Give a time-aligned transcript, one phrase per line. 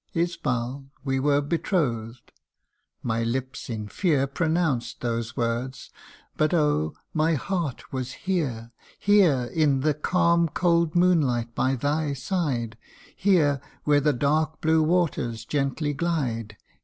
[0.15, 2.31] Isbal, we were betrothed;
[3.03, 5.91] my lips in fear Pronounced those words
[6.37, 6.95] but oh!
[7.13, 12.79] my heart was here Here in the calm cold moonlight by thy side,
[13.15, 16.57] Here where the dark blue waters gently glide, THE UNDYING ONE.